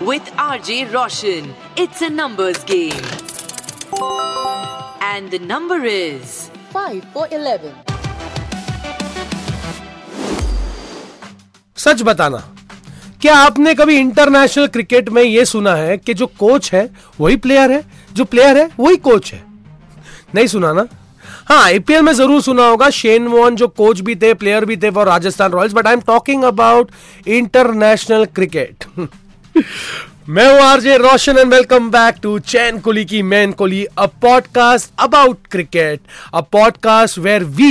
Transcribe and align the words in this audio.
With 0.00 0.22
RJ 0.36 0.92
Roshan. 0.92 1.54
It's 1.76 2.00
a 2.00 2.08
numbers 2.08 2.62
game. 2.64 3.06
And 5.00 5.30
the 5.30 5.38
number 5.40 5.84
is 5.84 6.50
5 6.72 7.04
for 7.12 7.26
11. 7.30 7.72
सच 11.76 12.02
बताना 12.02 12.42
क्या 13.22 13.34
आपने 13.36 13.74
कभी 13.74 13.96
इंटरनेशनल 13.98 14.66
क्रिकेट 14.76 15.08
में 15.08 15.22
यह 15.22 15.44
सुना 15.44 15.74
है 15.74 15.96
कि 15.98 16.14
जो 16.14 16.26
कोच 16.38 16.72
है 16.72 16.88
वही 17.20 17.36
प्लेयर 17.46 17.72
है 17.72 17.82
जो 18.12 18.24
प्लेयर 18.24 18.56
है 18.58 18.68
वही 18.80 18.96
कोच 19.08 19.32
है 19.32 19.42
नहीं 20.34 20.46
सुना 20.54 20.72
ना 20.72 20.86
हाँ 21.46 21.62
आईपीएल 21.64 22.02
में 22.02 22.12
ज़रूर 22.12 22.40
सुना 22.42 22.64
होगा। 22.66 22.88
शेन 22.90 23.26
वॉन 23.28 23.56
जो 23.56 23.66
कोच 23.70 24.00
भी 24.00 24.14
थे 24.16 24.32
प्लेयर 24.34 24.64
भी 24.64 24.76
थे 24.76 24.90
for 24.90 25.06
Rajasthan 25.06 25.52
Royals 25.52 25.72
but 25.72 25.86
I 25.86 25.92
am 25.92 26.00
talking 26.06 26.42
about 26.44 26.90
international 27.28 28.24
cricket 28.34 28.84
मैं 30.28 30.46
हूँ 30.52 30.60
RJ 30.60 30.96
Roshan 30.98 31.38
and 31.38 31.52
welcome 31.52 31.90
back 31.90 32.14
to 32.22 32.38
चैन 32.38 32.78
कोली 32.80 33.04
की 33.04 33.20
man 33.24 33.52
Koli 33.52 33.84
a 33.84 34.06
podcast 34.22 34.90
about 35.00 35.46
cricket 35.50 36.00
a 36.34 36.40
podcast 36.52 37.18
where 37.18 37.44
we 37.44 37.70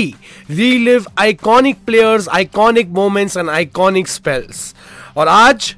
relive 0.52 1.06
iconic 1.20 1.84
players 1.86 2.30
iconic 2.30 2.90
moments 2.92 3.38
and 3.38 3.50
iconic 3.50 4.08
spells 4.08 4.74
और 5.18 5.28
आज, 5.28 5.76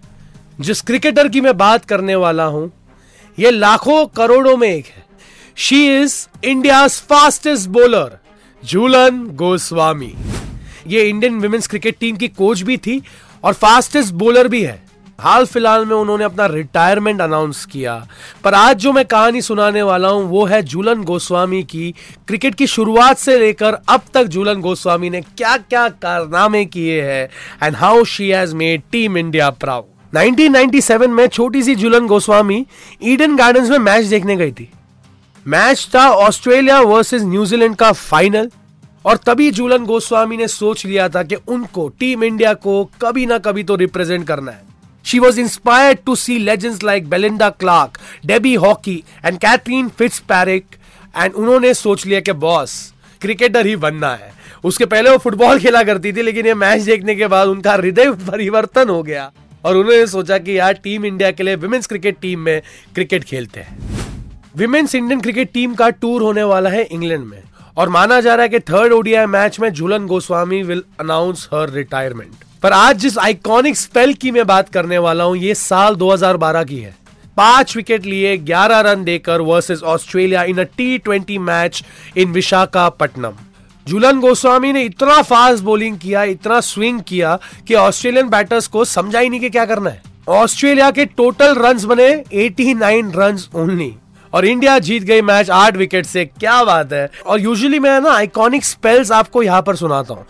जिस 0.60 0.82
cricketer 0.82 1.28
की 1.30 1.42
मैं 1.42 1.58
बात 1.58 1.86
करने 1.86 2.16
वाला 2.18 2.46
हूँ, 2.46 2.72
ये 3.38 3.52
लाखों 3.52 4.06
करोड़ों 4.18 4.56
में 4.58 4.70
एक 4.70 4.86
है। 4.88 5.06
She 5.58 5.78
is 5.98 6.16
India 6.46 6.88
fastest 6.88 7.70
bowler 7.70 8.18
Jhulan 8.64 9.24
Goswami 9.36 10.14
ये 10.88 11.08
इंडियन 11.10 11.40
वुमेन्स 11.42 11.68
क्रिकेट 11.68 11.96
टीम 12.00 12.16
की 12.16 12.28
कोच 12.28 12.62
भी 12.62 12.78
थी 12.78 13.02
और 13.44 13.54
फास्टेस्ट 13.54 14.14
बॉलर 14.14 14.48
भी 14.48 14.62
है। 14.64 14.80
हाल 15.20 15.46
फ़िलहाल 15.46 15.86
में 15.86 15.96
उन्होंने 15.96 16.24
अपना 16.24 16.46
रिटायरमेंट 16.46 17.22
अनाउंस 17.22 17.66
किया। 17.66 17.96
पर 18.44 18.54
आज 18.54 18.78
जो 18.78 18.94
मैं 18.94 19.06
कहानी 19.06 19.42
सुनाने 19.42 19.82
वाला 19.82 20.10
हूँ, 20.10 20.24
वो 20.24 20.46
है 20.46 20.62
झूलन 20.62 21.04
गोस्वामी 21.04 21.64
की 21.64 21.94
क्रिकेट 22.28 22.56
की 22.56 22.68
शुरुआत 22.68 23.18
से 23.18 23.40
लेकर 23.40 23.80
अब 23.90 24.02
तक 24.14 24.24
झूलन 24.24 24.62
गोस्वामी 24.62 25.10
ने 25.10 25.22
क्या 25.22 25.58
क्या 25.58 25.88
कारनामे 25.90 26.66
किए 26.68 27.02
हैं 27.02 27.30
and 27.64 27.76
how 27.76 28.04
she 28.06 28.30
has 28.30 28.56
made 28.56 28.82
team 28.92 29.18
India 29.18 29.50
proud 29.50 30.18
1997 30.18 31.08
में 31.10 31.28
छोटी 31.28 31.64
सी 31.64 31.76
झूलन 31.76 32.08
गोस्वामी 32.08 32.66
ईडन 33.04 33.36
गार्डन्स 33.36 33.70
में 33.70 33.78
मैच 33.80 34.06
देखने 34.06 34.36
गई 34.36 34.52
थी। 34.52 34.70
मैच 35.48 35.88
था 35.96 36.10
ऑस्ट्रेलिया 36.10 36.80
वर्सेस 36.80 37.22
न्यूजीलैंड 37.22 37.76
का 37.76 37.92
फाइनल। 37.92 38.50
और 39.06 39.18
तभी 39.18 39.52
झूलन 39.52 39.86
गोस्वामी 39.86 40.38
ने 40.38 40.48
सोच 40.48 40.86
लिया 40.86 41.08
था 41.10 41.24
कि 41.24 41.36
उनको 41.36 41.88
टीम 42.00 42.24
इंडिया 42.24 42.54
को 42.54 42.84
कभी 43.02 43.26
ना 43.26 43.38
कभी 43.38 43.64
तो 43.64 43.76
रिप्रेजेंट 43.76 44.28
करना 44.28 44.52
है। 44.52 45.20
Was 45.20 45.40
inspired 45.40 46.00
to 46.06 46.16
see 46.16 46.38
legends 46.40 46.84
like 46.84 47.10
Belinda 47.10 47.50
Clark 47.50 47.98
Debbie 48.26 48.54
Hockley 48.56 49.04
and 49.26 49.38
Catherine 49.38 49.90
Fitzpatrick 50.20 50.66
and 51.18 51.34
उन्होंने 51.34 51.74
सोच 51.74 52.06
लिया 52.06 52.20
कि 52.20 52.32
बॉस 52.34 52.94
क्रिकेटर 53.22 53.66
ही 53.66 53.76
बनना 53.76 54.14
है। 54.14 54.32
उसके 54.64 54.86
पहले 54.86 55.10
वो 55.10 55.18
फुटबॉल 55.18 55.60
खेला 55.60 55.84
करती 55.84 56.14
थी, 56.14 56.22
लेकिन 56.22 56.46
ये 56.46 56.54
मैच 56.54 56.82
देखने 56.82 57.16
के 57.16 57.28
बाद 57.28 57.48
उनका 57.48 57.74
हृदय 57.74 58.12
परिवर्तन 58.32 58.90
हो 58.90 59.02
गया। 59.04 59.32
और 59.66 59.78
उन्होंने 59.78 60.08
सोचा 60.08 60.38
कि 60.38 60.60
यार 60.60 60.74
टीम 60.74 61.06
इंडिया 61.06 61.32
के 61.32 61.44
लिए 61.44 61.56
विमेन्स 61.56 61.88
क्रिकेट 61.88 62.18
टीम 62.22 62.40
में 62.40 62.62
क्रिकेट 62.96 63.24
खेलते 63.24 63.60
हैं। 63.60 63.97
विमेन्स 64.58 64.94
इंडियन 64.96 65.20
क्रिकेट 65.22 65.52
टीम 65.54 65.74
का 65.76 65.90
टूर 65.92 66.22
होने 66.22 66.44
वाला 66.44 66.70
है 66.70 66.84
इंग्लैंड 66.84 67.26
में। 67.26 67.42
और 67.78 67.90
माना 67.90 68.20
जा 68.22 68.36
रहा 68.36 68.44
है 68.44 68.50
कि 68.50 68.60
थर्ड 68.60 68.94
ओडीआई 68.94 69.26
मैच 69.26 69.60
में 69.60 69.70
Jhulan 69.70 70.06
Goswami 70.08 70.62
will 70.64 70.84
announce 71.00 71.48
her 71.54 71.70
retirement 71.70 72.46
पर 72.64 72.72
आज 72.72 72.98
जिस 72.98 73.18
आइकॉनिक 73.18 73.78
स्पेल 73.78 74.14
की 74.14 74.32
मैं 74.32 74.46
बात 74.48 74.70
करने 74.70 74.98
वाला 74.98 75.24
हूँ, 75.24 75.38
ये 75.38 75.56
साल 75.56 75.96
2012 75.96 76.64
की 76.64 76.78
है। 76.78 76.96
पाँच 77.38 77.76
विकेट 77.76 78.06
लिए 78.06 78.36
11 78.38 78.82
रन 78.82 79.04
देकर 79.04 79.42
versus 79.42 79.84
Australia 79.86 80.44
in 80.44 80.58
a 80.58 80.64
T 80.78 80.98
twenty 80.98 81.38
match 81.40 81.84
in 82.18 82.32
Visakhapatnam. 82.32 83.36
Jhulan 83.88 84.20
Goswami 84.20 84.74
ने 84.74 84.84
इतना 84.84 85.22
फास्ट 85.22 85.64
बॉलिंग 85.64 85.98
किया, 85.98 86.24
इतना 86.24 86.60
स्विंग 86.62 87.02
किया 87.08 87.38
कि 87.68 87.76
ऑस्ट्रेलियन 87.76 88.30
बैटर्स 88.30 88.68
को 88.68 88.86
समझा 88.88 89.20
ही 89.20 89.30
नहीं 89.30 89.40
कि 89.40 89.50
क्या 89.50 89.66
करना 89.66 89.90
है। 89.90 90.02
ऑस्ट्रेलिया 90.30 90.92
के 90.92 91.06
टोटल 91.08 91.56
रन्स 91.58 91.84
बने 91.86 92.12
89 92.36 93.16
रन्स 93.16 93.50
ओनली 93.56 93.94
और 94.38 94.46
इंडिया 94.46 94.78
जीत 94.80 95.04
गई 95.04 95.22
मैच 95.22 95.50
आठ 95.50 95.78
विकेट 95.78 96.06
से 96.06 96.24
क्या 96.26 96.64
बात 96.64 96.92
है 96.94 97.10
और 97.26 97.40
यूजुअली 97.42 97.78
मैं 97.80 98.00
ना 98.02 98.12
आइकॉनिक 98.14 98.66
स्पेल्स 98.66 99.12
आपको 99.12 99.42
यहाँ 99.44 99.62
पर 99.68 99.76
सुनाता 99.76 100.14
हूँ 100.14 100.26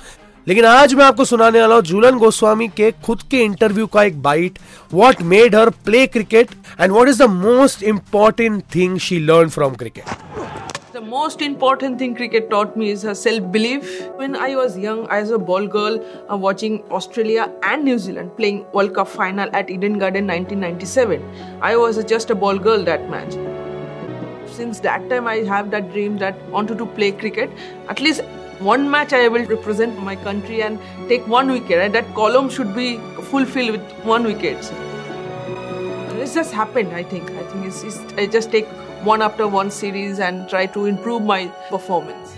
लेकिन 0.48 0.66
आज 0.66 0.94
मैं 0.96 1.04
आपको 1.06 1.26
सुनाने 1.26 1.62
वाला 1.62 1.76
हूँ 1.76 1.84
झूलन 1.84 2.18
गोस्वामी 2.18 2.68
के 2.78 2.92
खुद 3.06 3.22
के 3.32 3.42
इंटरव्यू 3.44 3.88
का 3.96 4.04
एक 4.04 4.22
byte 4.22 4.60
what 4.94 5.22
made 5.32 5.56
her 5.56 5.70
play 5.86 6.06
cricket 6.08 6.52
and 6.80 6.92
what 6.92 7.10
is 7.10 7.24
the 7.24 7.30
most 7.32 7.84
important 7.84 8.64
thing 8.76 8.98
she 9.08 9.20
learn 9.26 9.50
from 9.58 9.76
cricket 9.84 10.16
The 10.94 11.02
most 11.08 11.42
important 11.42 12.00
thing 12.00 12.14
cricket 12.16 12.48
taught 12.50 12.78
me 12.82 12.88
is 12.92 13.04
her 13.04 13.14
self 13.16 13.52
belief. 13.52 13.92
When 14.22 14.38
I 14.38 14.48
was 14.56 14.80
young, 14.86 15.04
I 15.10 15.20
was 15.20 15.32
a 15.32 15.42
ball 15.52 15.68
girl 15.68 16.00
uh, 16.00 16.40
watching 16.48 16.80
Australia 16.92 17.46
and 17.66 17.90
New 17.90 18.00
Zealand 18.00 18.34
playing 18.40 18.66
World 18.74 18.96
Cup 18.96 19.14
final 19.20 19.56
at 19.62 19.78
Eden 19.78 20.02
Garden 20.06 20.36
1997. 20.36 21.32
I 21.64 21.78
was 21.78 22.04
just 22.08 22.36
a 22.38 22.44
ball 22.44 22.68
girl 22.68 22.92
that 22.92 23.10
match. 23.12 23.42
Since 24.47 24.81
that 24.81 25.09
time, 25.09 25.27
I 25.27 25.37
have 25.53 25.71
that 25.71 25.93
dream 25.93 26.19
that 26.19 26.41
wanted 26.51 26.79
to 26.79 26.87
play 26.87 27.13
cricket. 27.13 27.51
At 27.89 28.01
least 28.01 28.23
one 28.61 28.91
match 28.91 29.13
I 29.13 29.29
will 29.29 29.45
represent 29.47 30.03
my 30.03 30.17
country 30.17 30.63
and 30.63 30.79
take 31.09 31.27
one 31.27 31.51
wicket. 31.51 31.79
And 31.79 31.95
that 31.95 32.15
column 32.15 32.51
should 32.51 32.75
be 32.75 32.99
fulfilled 33.33 33.71
with 33.71 33.93
one 34.05 34.25
wicket. 34.25 34.73
This 36.21 36.35
just 36.35 36.53
happened. 36.53 36.93
I 36.93 37.03
think. 37.03 37.31
I 37.31 37.43
think 37.45 37.67
it's, 37.67 37.83
it's 37.83 37.99
I 38.15 38.27
just 38.27 38.51
take 38.51 38.67
one 39.03 39.23
after 39.23 39.49
one 39.49 39.71
series 39.71 40.21
and 40.21 40.49
try 40.49 40.67
to 40.67 40.87
improve 40.87 41.23
my 41.23 41.47
performance. 41.71 42.37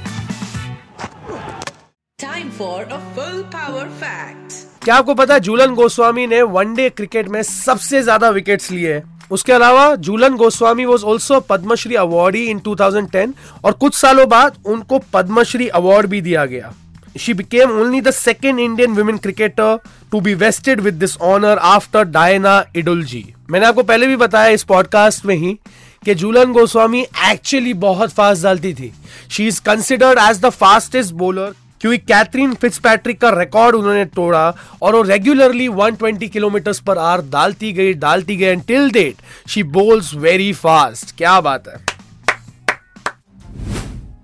time 2.34 2.50
for 2.50 2.82
a 2.96 2.98
full 3.16 3.42
power 3.54 3.88
fact. 4.02 4.54
क्या 4.82 4.94
आपको 4.94 5.14
पता 5.14 5.34
है 5.34 5.40
झूलन 5.40 5.74
गोस्वामी 5.74 6.26
ने 6.26 6.40
one day 6.56 6.88
cricket 6.90 7.28
में 7.28 7.42
सबसे 7.42 8.02
ज्यादा 8.02 8.28
wickets 8.30 8.70
लिए 8.70 8.94
हैं? 8.94 9.17
उसके 9.31 9.53
अलावा 9.53 9.95
Jhulan 9.95 10.35
Goswami 10.35 10.85
was 10.85 11.03
also 11.03 11.39
Padma Shri 11.39 11.95
awardee 11.95 12.43
in 12.45 12.59
2010 12.59 13.33
और 13.63 13.71
कुछ 13.71 13.95
सालों 13.95 14.29
बाद 14.29 14.57
उनको 14.65 14.99
पद्मश्री 15.13 15.67
अवार्ड 15.67 16.07
भी 16.07 16.21
दिया 16.21 16.45
गया। 16.45 16.73
She 17.19 17.33
became 17.33 17.71
only 17.71 18.01
the 18.01 18.11
second 18.11 18.59
Indian 18.59 18.91
women 18.91 19.17
cricketer 19.17 19.79
to 20.11 20.21
be 20.21 20.33
vested 20.33 20.81
with 20.81 20.93
this 20.93 21.17
honour 21.17 21.57
after 21.57 22.03
Diana 22.03 22.63
Edulji 22.75 23.33
मैंने 23.49 23.65
आपको 23.65 23.83
पहले 23.83 24.07
भी 24.07 24.15
बताया 24.15 24.47
इस 24.47 24.63
पॉडकास्ट 24.63 25.25
में 25.25 25.35
ही 25.35 25.57
कि 26.05 26.15
झूलन 26.15 26.51
गोस्वामी 26.51 27.01
एक्चुअली 27.31 27.73
बहुत 27.73 28.09
फास्ट 28.09 28.43
डालती 28.43 28.73
थी। 28.73 28.91
She 29.31 29.47
is 29.47 29.61
considered 29.61 30.19
as 30.19 30.39
the 30.39 30.49
fastest 30.49 31.13
bowler 31.13 31.53
क्योंकि 31.81 31.97
कैथरीन 31.97 32.53
फिट्सपैट्रिक 32.53 33.19
का 33.21 33.29
रिकॉर्ड 33.29 33.75
उन्होंने 33.75 34.05
तोड़ा 34.05 34.47
और 34.81 34.95
वो 34.95 35.01
रेगुलरली 35.01 35.67
120 35.67 36.29
किलोमीटर 36.29 36.73
पर 36.87 36.97
आर 36.97 37.21
डालती 37.31 37.71
गई 37.73 37.93
डालती 37.95 38.35
गई 38.35 38.55
till 38.67 38.89
date 38.91 39.49
she 39.49 39.63
bowls 39.75 40.13
very 40.15 40.51
fast 40.53 41.15
क्या 41.17 41.39
बात 41.41 41.67
है। 41.67 41.77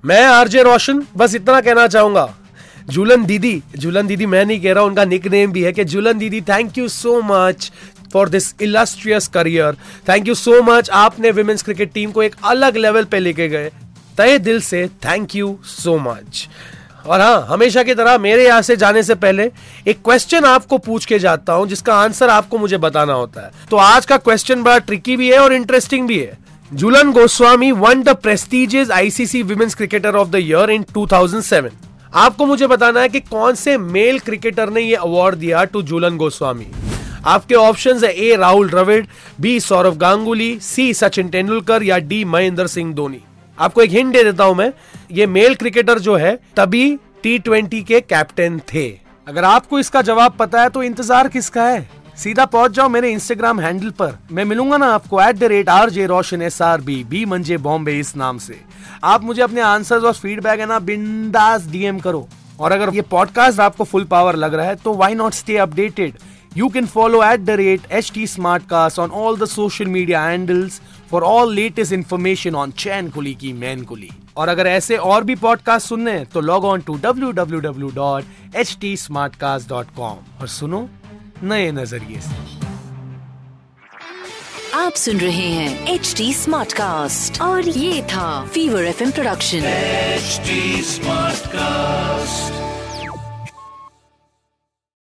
मैं 0.06 0.24
आरजे 0.26 0.64
रोशन, 0.64 1.02
बस 1.18 1.36
इतना 1.36 1.62
कहना 1.62 1.88
चाहूँगा। 1.88 2.34
झूलन 2.90 3.26
दीदी 3.26 3.62
झूलन 3.78 4.08
दीदी, 4.08 4.26
मैं 4.26 4.44
नहीं 4.46 4.62
कह 4.62 4.74
रहा, 4.74 4.84
उनका 4.84 5.06
निक 5.06 5.28
नेम 5.28 5.52
भी 5.52 5.64
है 5.64 5.72
कि 5.74 5.84
झूलन 5.86 6.18
दीदी 6.18 6.42
thank 6.42 6.78
you 6.78 6.88
so 6.88 7.22
much 7.22 7.72
for 8.14 8.30
this 8.30 8.54
illustrious 8.62 9.28
career 9.28 9.78
thank 10.10 10.28
you 10.28 10.36
so 10.36 10.62
much 10.64 10.90
आपने 10.90 11.32
विमेन्स 11.32 11.64
क्रिकेट 11.64 11.92
टीम 11.94 12.12
को 12.12 12.24
एक 12.24 12.36
अलग 12.44 12.78
लेवल 12.78 13.04
पे 13.06 13.20
लेके 13.20 13.48
गए। 13.50 13.72
तय 14.18 14.38
दिल 14.40 14.62
से 14.62 14.88
थैंक 15.06 15.36
यू 15.36 15.58
सो 15.66 15.98
मच 16.00 16.48
और 17.08 17.22
हाँ 17.22 17.46
हमेशा 17.50 17.84
की 17.84 17.94
तरह 17.96 18.18
मेरे 18.18 18.46
यहाँ 18.46 18.62
से 18.62 18.76
जाने 18.76 19.04
से 19.04 19.16
पहले 19.16 19.44
एक 19.88 20.02
क्वेश्चन 20.04 20.46
आपको 20.46 20.78
पूछ 20.78 21.06
के 21.06 21.20
जाता 21.20 21.54
हूँ, 21.54 21.68
जिसका 21.68 21.96
आंसर 21.96 22.30
आपको 22.30 22.58
मुझे 22.58 22.78
बताना 22.78 23.14
होता 23.14 23.42
है। 23.42 23.52
तो 23.70 23.78
आज 23.78 24.06
का 24.06 24.18
क्वेश्चन 24.18 24.64
बड़ा 24.64 24.78
ट्रिकी 24.80 25.18
भी 25.18 25.32
है 25.32 25.40
और 25.40 25.54
इंटरेस्टिंग 25.54 26.08
भी 26.08 26.20
है। 26.20 26.38
Jhulan 26.72 27.12
Goswami 27.12 27.72
won 27.74 28.02
the 28.04 28.16
prestigious 28.18 28.92
ICC 28.92 29.42
women's 29.44 29.76
cricketer 29.76 30.16
of 30.16 30.30
the 30.30 30.36
year 30.36 30.70
in 30.70 30.86
2007 30.94 31.72
आपको 32.16 32.46
मुझे 32.46 32.68
बताना 32.68 33.02
है 33.02 33.10
कि 33.10 33.20
कौन 33.22 33.56
से 33.56 33.78
मेल 33.78 34.20
क्रिकेटर 34.20 34.70
ने 34.70 34.82
ये 34.82 34.96
अवार्ड 34.96 35.36
दिया 35.36 35.64
टू 35.64 35.82
जुलन 35.84 36.18
गोस्वामी। 36.18 36.68
आपके 37.26 37.56
ऑप्शंस 37.56 38.04
है 38.04 38.12
A 38.16 38.36
Rahul 38.36 38.70
Dravid 38.70 39.06
B 39.42 39.60
Sourav 39.60 39.96
Ganguly 39.98 40.58
C 40.62 40.94
Sachin 40.94 41.30
Tendulkar 41.30 41.84
या 41.84 41.98
डी 42.00 42.24
महेंद्र 42.26 42.68
सिंह 42.68 42.94
धोनी। 42.94 43.22
आपको 43.58 43.82
एक 43.82 43.92
हिंट 43.92 44.14
दे 44.14 44.24
देता 44.24 44.44
हूँ 44.44 44.56
मैं। 44.56 44.72
ये 45.12 45.26
मेल 45.28 45.56
क्रिकेटर 45.56 46.00
जो 46.00 46.16
है, 46.16 46.36
तभी 46.58 46.98
टी 47.24 47.38
ट्वेंटी 47.40 47.82
के 47.84 48.00
कैप्टन 48.02 48.60
थे। 48.74 48.88
अगर 49.28 49.44
आपको 49.46 49.80
इसका 49.80 50.02
जवाब 50.04 50.36
पता 50.40 50.62
है 50.62 50.70
तो 50.70 50.84
इंतज़ार 50.84 51.28
किसका 51.28 51.64
है? 51.64 51.88
सीधा 52.18 52.46
पहुँच 52.46 52.72
जाओ 52.72 52.90
मेरे 52.90 53.12
इंस्टाग्राम 53.12 53.60
हैंडल 53.60 53.90
पर। 53.92 54.18
मैं 54.32 54.44
मिलूँगा 54.46 54.78
ना 54.78 54.88
आपको 54.94 55.22
at 55.22 55.36
the 55.36 55.44
rate 55.44 55.70
R 55.70 55.90
J 55.90 56.06
Roshan 56.08 56.42
S 56.42 56.62
R 56.62 56.82
B 56.82 57.04
B 57.04 57.24
मंजे 57.26 57.58
बॉम्बे 57.60 57.98
इस 58.00 58.16
नाम 58.18 58.38
से। 58.38 58.60
आप 59.04 59.24
मुझे 59.24 59.42
अपने 59.42 59.62
आंसर्स 59.62 60.04
और 60.04 60.14
फीडबैक 60.14 60.60
है 60.60 60.66
ना, 60.66 60.80
बिंदास 60.80 61.68
डीएम 61.68 62.00
करो। 62.00 62.28
और 62.60 62.72
अगर 62.72 62.94
ये 62.96 63.02
पॉडकास्ट 63.04 63.60
आपको 63.60 63.84
फुल 63.84 64.04
पावर 64.06 64.36
लग 64.36 64.54
रहा 64.54 64.66
है 64.66 64.76
तो 64.76 64.94
why 64.96 65.16
not 65.16 65.34
stay 65.34 65.58
updated 65.58 66.14
you 66.58 66.68
can 66.70 66.86
follow 66.88 67.24
at 67.24 67.40
the 67.40 67.50
rate 67.60 67.92
H 67.92 68.12
T 68.14 68.28
Smartcast 68.66 69.00
on 69.00 69.10
all 69.12 69.38
the 69.40 69.46
social 69.48 69.88
media 69.88 70.22
handles 70.28 70.80
for 71.12 71.22
all 71.22 71.54
latest 71.54 71.94
information 71.94 72.56
on 72.56 72.72
Chain 72.72 73.10
Kulii 73.10 73.36
Ki 73.36 73.54
Main 73.54 73.84
Kulii 73.84 74.10
और 74.38 74.50
अगर 74.50 74.68
ऐसे 74.68 74.98
और 74.98 75.24
भी 75.24 75.36
podcast 75.36 75.88
सुनने 75.88 76.12
हैं 76.12 76.26
तो 76.26 76.42
log 76.42 76.66
on 76.66 76.82
to 76.82 76.98
W 76.98 77.32
W 77.32 77.60
W 77.60 77.90
dot 77.90 78.56
H 78.56 78.78
T 78.82 78.98
Smartcast 79.36 79.70
dot 79.70 79.88
com 79.98 80.18
और 80.42 80.48
सुनो 80.48 80.90
नए 81.44 81.72
नज़रिए 81.72 82.22
से। 82.22 82.44
आप 84.74 84.94
सुन 84.94 85.18
रहे 85.18 85.48
हैं 85.50 85.88
एच 85.88 86.14
टी 86.18 86.34
स्मार्ट 86.34 86.74
कास्ट 86.74 87.42
और 87.42 87.70
ये 87.70 88.04
था 88.04 88.46
Fever 88.46 88.84
F 88.84 89.12
production 89.12 89.58
H 89.58 90.42
smart 90.86 91.36
Smartcast. 91.36 92.65